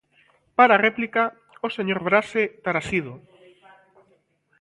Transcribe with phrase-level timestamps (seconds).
[0.57, 1.23] Para a réplica,
[1.67, 3.13] o señor Braxe Tarasido.